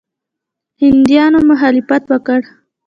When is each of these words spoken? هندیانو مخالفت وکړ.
هندیانو 0.81 1.39
مخالفت 1.49 2.03
وکړ. 2.11 2.39